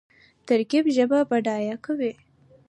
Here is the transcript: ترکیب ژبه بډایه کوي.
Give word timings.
ترکیب 0.47 0.85
ژبه 0.95 1.19
بډایه 1.29 1.75
کوي. 1.85 2.13